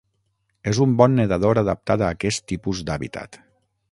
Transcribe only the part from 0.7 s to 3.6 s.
És un bon nedador adaptat a aquest tipus d'hàbitat.